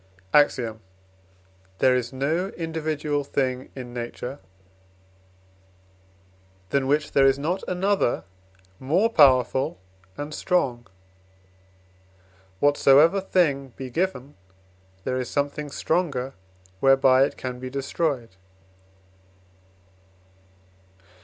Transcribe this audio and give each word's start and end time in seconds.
AXIOM. 0.33 0.79
There 1.77 1.95
is 1.95 2.11
no 2.11 2.47
individual 2.57 3.23
thing 3.23 3.69
in 3.75 3.93
nature, 3.93 4.39
than 6.69 6.87
which 6.87 7.11
there 7.11 7.27
is 7.27 7.37
not 7.37 7.63
another 7.67 8.23
more 8.79 9.11
powerful 9.11 9.77
and 10.17 10.33
strong. 10.33 10.87
Whatsoever 12.59 13.21
thing 13.21 13.73
be 13.75 13.91
given, 13.91 14.33
there 15.03 15.19
is 15.19 15.29
something 15.29 15.69
stronger 15.69 16.33
whereby 16.79 17.23
it 17.25 17.37
can 17.37 17.59
be 17.59 17.69
destroyed. 17.69 18.37